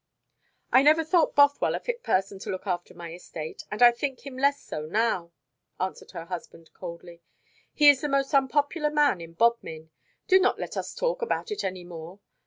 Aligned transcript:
"I 0.71 0.81
never 0.81 1.03
thought 1.03 1.35
Bothwell 1.35 1.75
a 1.75 1.79
fit 1.79 2.01
person 2.01 2.39
to 2.39 2.49
look 2.49 2.65
after 2.65 2.95
my 2.95 3.13
estate, 3.13 3.65
and 3.69 3.83
I 3.83 3.91
think 3.91 4.25
him 4.25 4.35
less 4.35 4.59
so 4.59 4.87
now," 4.87 5.31
answered 5.79 6.09
her 6.13 6.25
husband 6.25 6.73
coldly. 6.73 7.21
"He 7.71 7.87
is 7.87 8.01
the 8.01 8.09
most 8.09 8.33
unpopular 8.33 8.89
man 8.89 9.21
in 9.21 9.33
Bodmin. 9.33 9.91
Do 10.27 10.39
not 10.39 10.57
let 10.57 10.75
us 10.75 10.95
talk 10.95 11.21
about 11.21 11.51
it 11.51 11.63
any 11.63 11.83
more. 11.83 12.19